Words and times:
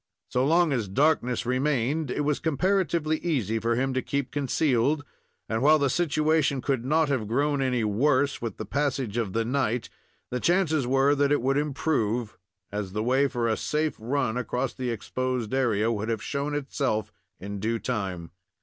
So 0.29 0.43
long 0.43 0.73
as 0.73 0.87
darkness 0.87 1.45
remained, 1.45 2.09
it 2.09 2.21
was 2.21 2.39
comparatively 2.39 3.19
easy 3.19 3.59
for 3.59 3.75
him 3.75 3.93
to 3.93 4.01
keep 4.01 4.31
concealed, 4.31 5.05
and, 5.47 5.61
while 5.61 5.77
the 5.77 5.91
situation 5.91 6.59
could 6.59 6.83
not 6.83 7.07
have 7.09 7.27
grown 7.27 7.61
any 7.61 7.83
worse, 7.83 8.41
with 8.41 8.57
the 8.57 8.65
passage 8.65 9.15
of 9.17 9.33
the 9.33 9.45
night, 9.45 9.89
the 10.31 10.39
chances 10.39 10.87
were 10.87 11.13
that 11.13 11.31
it 11.31 11.43
would 11.43 11.57
improve, 11.57 12.39
as 12.71 12.93
the 12.93 13.03
way 13.03 13.27
for 13.27 13.47
a 13.47 13.55
safe 13.55 13.95
run 13.99 14.37
across 14.37 14.73
the 14.73 14.89
exposed 14.89 15.53
area 15.53 15.91
would 15.91 16.09
have 16.09 16.23
shown 16.23 16.55
itself 16.55 17.11
in 17.39 17.59
due 17.59 17.77
time. 17.77 18.31